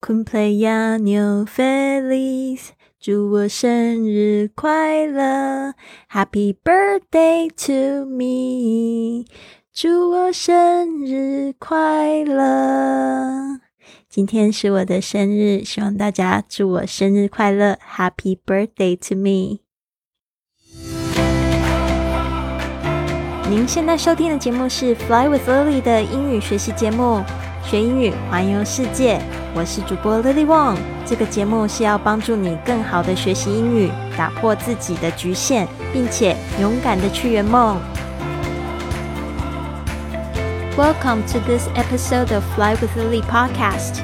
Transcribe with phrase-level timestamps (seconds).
[0.00, 2.68] Cumpleaños feliz，
[3.00, 5.74] 祝我生日快乐
[6.08, 9.26] ！Happy birthday to me，
[9.74, 13.58] 祝我生日快乐！
[14.08, 19.58] 今天是我的生日，希望大家祝我生日快乐！Happy birthday to me！
[23.50, 27.24] 您现在收听的节目是 Fly with Lily 的英语学习节目。
[27.68, 29.20] 学英语，环游世界。
[29.54, 30.78] 我是主播 Lily Wong。
[31.04, 37.78] 这个节目是要帮助你更好的学习英语，打破自己的局限，并且勇敢的去圆梦。
[40.78, 44.00] Welcome to this episode of Fly with Lily podcast。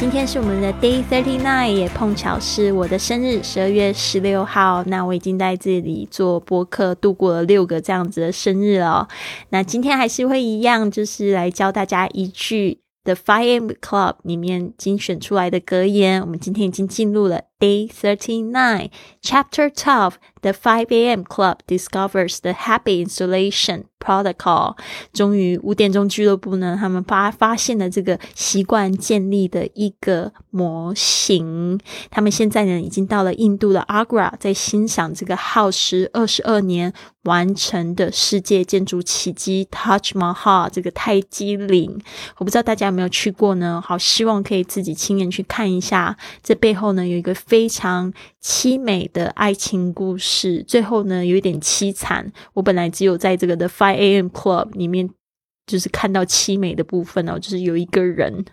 [0.00, 4.82] 今天是我们的 Day Thirty Nine，也碰巧是我的生日，十二月十六号。
[4.86, 9.06] 那我已经在这里做播客，度过了六个这样子的生日哦。
[9.50, 12.85] 那今天还是会一样，就是来教大家一句。
[13.06, 18.90] The Five M Club 里面精选出来的格言，我们今天已经进入了 Day Thirty Nine,
[19.22, 20.18] Chapter Twelve.
[20.42, 21.24] The Five A.M.
[21.24, 24.76] Club discovers the Happy Installation Protocol。
[25.12, 31.80] 终于，五点钟俱乐部呢，他们发发现了这个习惯建立的一个模型。
[32.10, 36.92] 他们现在呢，已经到了印度的 Agra，在欣赏这个耗时二十二年。
[37.26, 42.00] 完成的世界建筑奇迹 Taj Mahal 这个泰姬陵，
[42.36, 43.82] 我不知道大家有没有去过呢？
[43.84, 46.16] 好，希望可以自己亲眼去看一下。
[46.40, 50.64] 这背后呢，有一个非常凄美的爱情故事。
[50.66, 52.32] 最后呢，有一点凄惨。
[52.54, 54.26] 我本来只有在这个的 Five A.M.
[54.28, 55.08] Club 里面，
[55.66, 58.44] 就是看到凄美的部分哦，就是有一个人，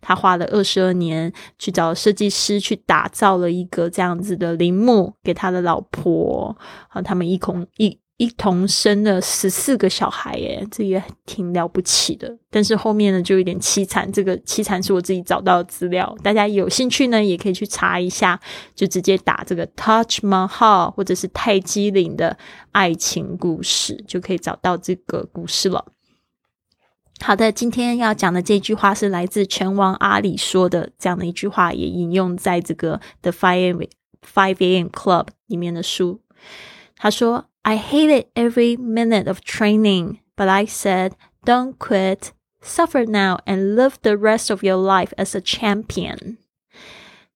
[0.00, 6.56] 他花了二十二年去找设计师去打造了一个这样子的陵墓给他的老婆，
[6.88, 7.98] 啊，他们一同一。
[8.18, 12.38] 一同生了十四个小孩，耶，这也挺了不起的。
[12.48, 14.10] 但是后面呢，就有点凄惨。
[14.10, 18.40] 这个凄惨是我自己找到的资料，大家有兴趣呢，也可以去查一下，
[18.74, 22.38] 就直接打这个 Taj Mahal 或者是泰姬陵的
[22.72, 25.84] 爱情故事，就可以找到这个故事了。
[27.20, 33.88] 好的，今天要讲的这句话是来自拳王阿里说的，这样的一句话也引用在这个 The Five
[34.22, 34.86] Five A.M.
[34.88, 36.22] Club 里面的书。
[36.96, 37.48] 他说。
[37.65, 41.13] I hated every minute of training, but I said,
[41.45, 42.31] don't quit,
[42.61, 46.37] suffer now, and live the rest of your life as a champion.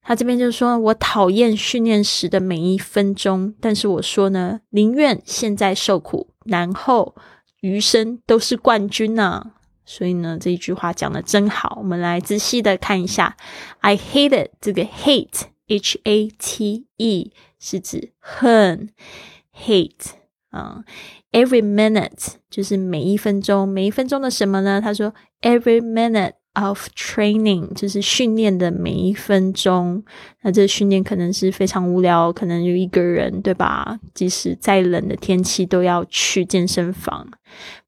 [0.01, 7.16] 他这边就是说我讨厌训练时的每一分钟，但是我说呢，宁愿现在受苦，然后
[7.61, 9.53] 余生都是冠军呢。
[9.83, 11.78] 所以呢，这一句话讲的真好。
[11.79, 13.35] 我们来仔细的看一下，
[13.79, 18.89] I hated 这个 hate，h a t e 是指恨，
[19.56, 20.19] hate。
[20.50, 20.84] 啊
[21.33, 24.81] ，every minute 就是每一分钟，每一分钟的什么呢？
[24.81, 25.12] 他说
[25.43, 30.05] ，every minute of training 就是训练的每一分钟。
[30.43, 33.99] 那这训练可能是非常无聊，可能有一个人，对吧？
[34.12, 37.28] 即使再冷的天气都要去健身房。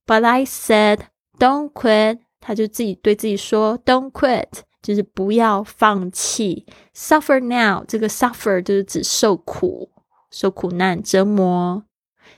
[0.06, 1.00] But I said,
[1.38, 2.18] don't quit。
[2.44, 4.48] 他就自己对自己说，don't quit，
[4.82, 6.66] 就是不要放弃。
[6.92, 9.90] Suffer now，这个 suffer 就是指受苦、
[10.28, 11.84] 受苦难、折磨。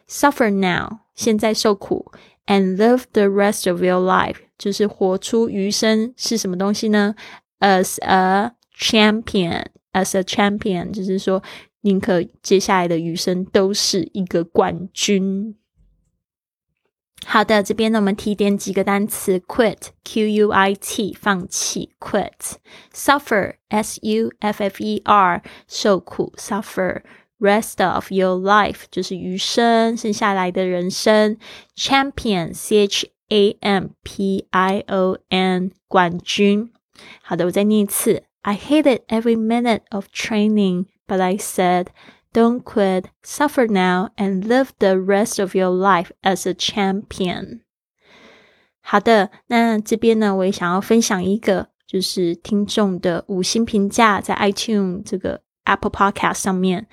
[0.07, 2.12] Suffer now，现在受苦，
[2.46, 7.16] and live the rest of your life，就是活出余生是什么东西呢？
[7.59, 11.44] As a champion，as a champion，就是说
[11.81, 15.56] 宁可接下来的余生都是一个冠军。
[17.25, 27.02] 好的，这边呢，我们提点几个单词：quit，q u i t，放弃；quit，suffer，s u f f e r，受苦；suffer。
[27.44, 31.38] Rest of your life 就是余生，剩下来的人生。
[31.75, 36.72] Champion C H A M P I O N 冠军。
[37.22, 38.24] 好的，我再念一次。
[38.41, 41.88] I hated every minute of training, but I said,
[42.34, 47.62] "Don't quit, suffer now, and live the rest of your life as a champion."
[48.81, 56.88] 好的，那这边呢，我也想要分享一个，就是听众的五星评价，在 iTune 这个 Apple Podcast 上面。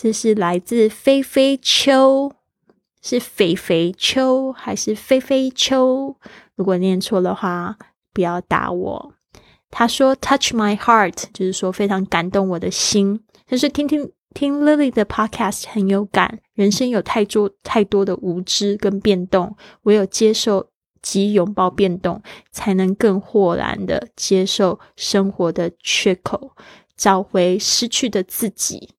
[0.00, 2.30] 这是来自菲菲秋，
[3.02, 6.14] 是肥肥秋还是菲菲秋？
[6.54, 7.76] 如果念错的话，
[8.14, 9.14] 不要打我。
[9.72, 13.24] 他说 “touch my heart”，就是说非常感动我的心。
[13.48, 16.38] 就是听听听 Lily 的 podcast 很有感。
[16.54, 20.70] 人生有太多太多的无知跟变动，唯有接受
[21.02, 22.22] 及拥抱变动，
[22.52, 26.52] 才能更豁然的接受生活的缺口，
[26.96, 28.90] 找回失去的自己。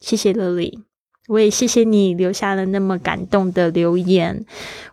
[0.00, 0.80] 谢谢 Lily，，
[1.28, 4.44] 我也谢谢你留下了那么感动的留言。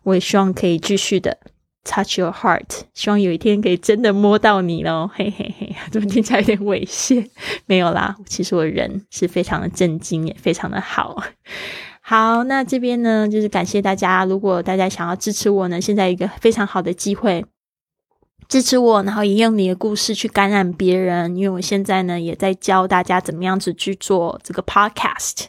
[0.03, 1.37] 我也希望可以继续的
[1.83, 7.27] touch your heart，希望有一天可以真的摸到你喽，嘿嘿嘿， 怎么听起来有点猥亵？
[7.67, 11.23] 没有啦，其实我人是非常的震惊，也非常的好。
[12.01, 14.25] 好，那这边呢，就是感谢大家。
[14.25, 17.43] 如果大家想要支持我呢，现在一个非常好的机会，
[18.47, 21.35] 支持我，然后也用你的故事去感染别人。
[21.35, 25.45] 因为我现在呢，也在教大家怎么样子去做这个 podcast。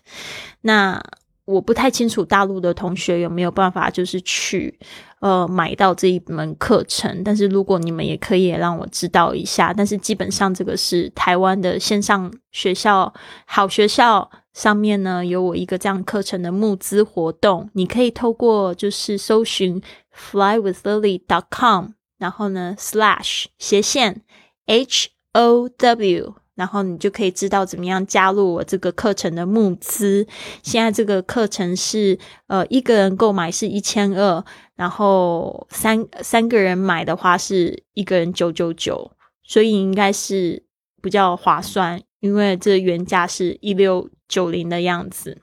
[0.63, 1.03] 那
[1.45, 4.79] 我不太清楚大陆的同学有没有办法，就是去
[5.21, 7.23] 呃买到这一门课程。
[7.25, 9.73] 但是如果你们也可以让我知道一下。
[9.77, 13.13] 但是基本上这个是台湾的线上学校，
[13.47, 14.31] 好学校。
[14.57, 24.23] 上面呢有我一个这样课程的募资活动，你可以透过就是搜寻 fly with lily dot com 然后呢 slash 斜线
[24.67, 30.27] h o w，然后你就可以知道怎么样加入我这个课程的募资。
[30.63, 39.13] 现在这个课程是呃一个人购买是一千二，然后三三个人买的话是一个人九九九，
[39.43, 40.65] 所以应该是
[41.03, 44.09] 比较划算，因为这原价是一六。
[44.29, 45.43] 九零的样子，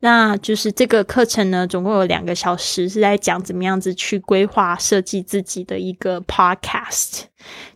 [0.00, 7.22] 那就是这个课程呢，总共有两个小时，是在讲怎么样子去规划设计自己的一个 podcast。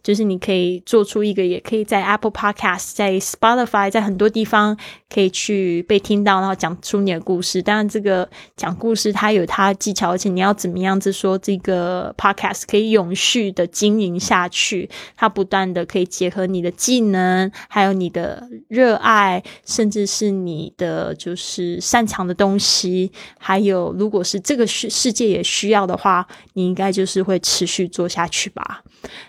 [0.02, 4.76] 就是你可以做出一个，也可以在 Apple Podcast、在 Spotify、在很多地方
[5.08, 7.62] 可以去被听到，然后讲出你的故事。
[7.62, 28.82] 当然，这个讲故事它有它的技巧，而且你要怎么样子说这个 Podcast 可以永续的经营下去，它不断的可以结合你的技能，还有你的热爱，甚至是你的就是擅长的东西，还有如果是这个世世界也需要的话，你应该就是会持续做下去吧。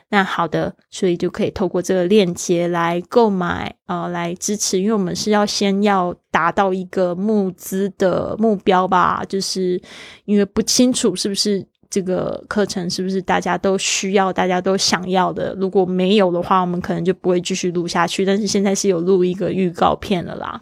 [0.10, 9.82] 那好的，所以就可以透过这个链接来购买，呃，来支持，因为我们是要先要达到一个募资的目标吧，就是
[10.26, 18.26] 因为不清楚是不是这个课程是不是大家都需要、大家都想要的，如果没有的话，我们可能就不会继续录下去。
[18.26, 20.62] 但是现在是有录一个预告片了啦，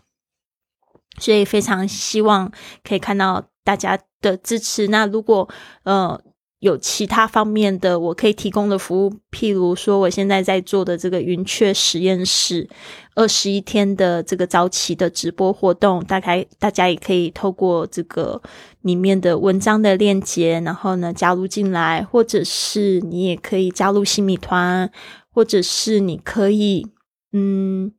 [1.17, 2.51] 所以非常希望
[2.83, 4.87] 可以看到大家的支持。
[4.87, 5.49] 那如果
[5.83, 6.21] 呃。
[6.61, 12.69] 有其他方面的我可以提供的服务，譬如说我现在在做的这个云雀实验室
[13.15, 18.41] 二十一天的这个早期的直播活动，大概大家也可以透过这个
[18.81, 24.91] 里面的文章的链接，然后呢加入进来，或者是你也可以加入新米团，
[25.31, 26.85] 或者是你可以
[27.31, 27.93] 嗯，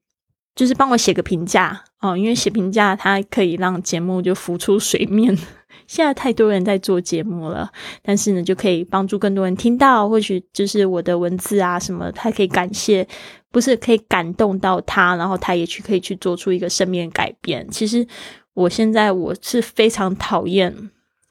[0.55, 5.37] 就是帮我写个评价哦，因为写评价它可以让节目就浮出水面。
[5.87, 7.71] 现在太多人在做节目了，
[8.03, 13.07] 但是呢，就可以帮助更多人听到，或许就是我的文字啊什么，他可以感谢，
[13.51, 17.69] 不是可以感动到他，然后他也去可以去做出一个生命改变。
[17.71, 18.07] 其实
[18.55, 20.91] 我现在我是非常讨厌，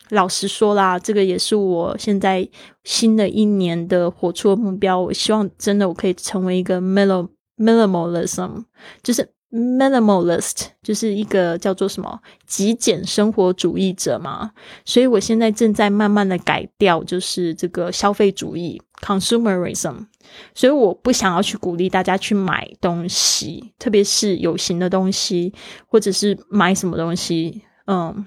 [0.10, 2.48] 老实说啦，这个也是我现在
[2.84, 5.00] 新的一年的活出的目标。
[5.00, 8.66] 我希望真的我可以成为一个 minimalism，
[9.02, 9.30] 就是。
[9.52, 14.52] Minimalist 就是一个叫做什么极简生活主义者嘛，
[14.86, 20.06] 所以我现在正在慢慢的改掉，就是这个消费主义 （consumerism）。
[20.54, 25.52] 所以我不想要去鼓励大家去买东西，特别是有形的东西，
[25.88, 27.64] 或者是买什么东西。
[27.88, 28.24] 嗯，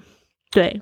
[0.51, 0.81] 对，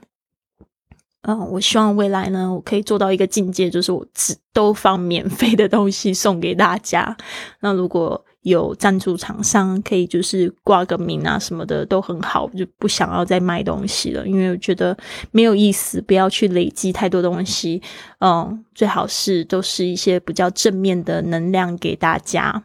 [1.21, 7.15] 嗯，我希望未来呢，我可以做到一个境界，就是我只都放免费的东西送给大家。
[7.59, 14.97] 那如果有赞助厂商可以就是挂个名啊什么的都很好，就不想要再卖东西了，因为我觉得
[15.31, 17.81] 没有意思，不要去累积太多东西。
[18.19, 22.63] 嗯，最好是都是一些比较正面的能量给大家。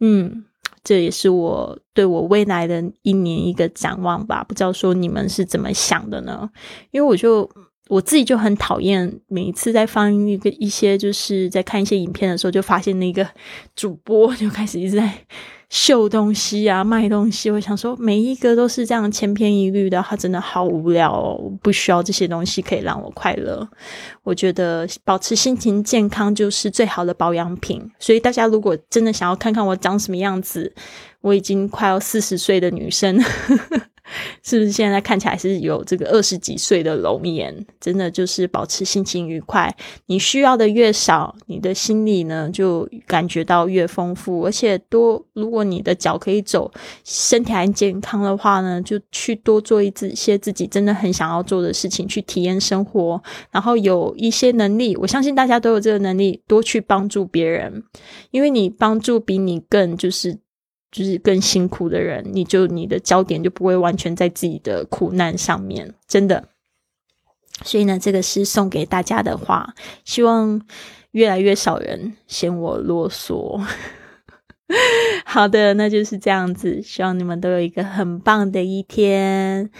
[0.00, 0.44] 嗯，
[0.82, 4.42] 这也是我对我未来的一年一个展望吧。
[4.42, 6.50] 不知道说你们是怎么想的呢？
[6.90, 7.48] 因为我就。
[7.92, 13.28] 我自己就很讨厌每一次在放一个一些，就是在看一些影片的时候，就发现那个
[13.76, 15.12] 主播 就开始一直在
[15.68, 17.50] 秀东西啊、卖东西。
[17.50, 21.52] 我想说，每一个都是这样千篇一律的，他真的好无聊哦！
[21.62, 23.68] 不需要这些东西可以让我快乐。
[24.22, 27.78] 我觉得保持心情健康就是最好的保养品。
[27.98, 30.72] 所以大家如果真的想要看看我长什么样子，
[31.20, 33.22] 我已经快要四十岁的女生。
[34.42, 37.54] 是不是现在看起来是有这个二十几岁的容颜？
[37.80, 39.74] 真的就是保持心情愉快。
[40.06, 44.44] 你需要的越少，你的心里呢就感觉到越丰富。
[44.44, 46.70] 而且多，如果你的脚可以走，
[47.04, 53.22] 身体还健康的话呢，就去多做一些自己真的很想要做的事情，去体验生活。
[53.50, 57.82] 然后有一些能力，我相信大家都有这个能力，多去帮助别人，
[58.30, 60.38] 因为你帮助比你更就是。
[60.92, 66.44] 就是更辛苦的人你就你的焦点就不会完全在自己的苦难上面真的。
[67.64, 70.60] 所以呢这个是送给大家的话希望
[71.12, 73.60] 越来越少人嫌我啰嗦。
[75.26, 79.70] 好的那就是这样子希望你们都有一个很棒的一天。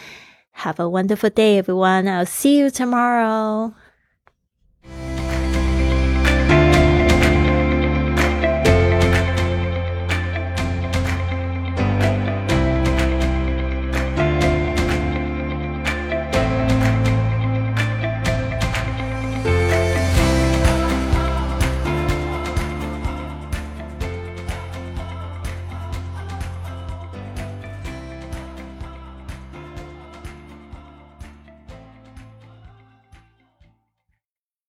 [0.54, 2.06] Have a wonderful day everyone.
[2.06, 3.72] I'll see you tomorrow.